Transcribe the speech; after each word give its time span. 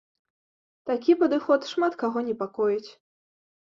Такі 0.91 1.11
падыход 1.21 1.69
шмат 1.75 1.93
каго 2.05 2.19
непакоіць. 2.31 2.87